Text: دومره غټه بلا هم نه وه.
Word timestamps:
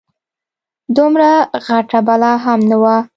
دومره 0.97 1.29
غټه 1.65 1.99
بلا 2.07 2.33
هم 2.43 2.59
نه 2.71 2.77
وه. 2.83 2.97